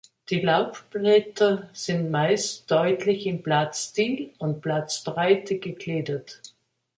[0.31, 6.41] Die Laubblätter sind meist deutlich in Blattstiel und Blattspreite gegliedert.